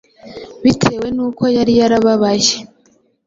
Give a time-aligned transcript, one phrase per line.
[0.63, 2.53] bitewe n’uko yari yarababaye